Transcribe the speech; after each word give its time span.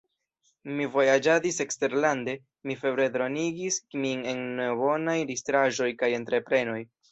Mi 0.77 0.85
vojaĝadis 0.93 1.59
eksterlande; 1.65 2.35
mi 2.71 2.77
febre 2.85 3.07
dronigis 3.19 3.79
min 4.07 4.25
en 4.33 4.43
nebonaj 4.63 5.19
distraĵoj 5.35 5.93
kaj 6.03 6.13
entreprenoj. 6.23 6.83